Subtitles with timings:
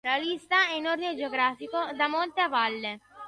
[0.03, 2.99] La lista è in ordine geografico, da monte a valle.